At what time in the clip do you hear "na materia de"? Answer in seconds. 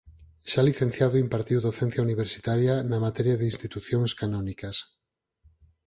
2.89-3.45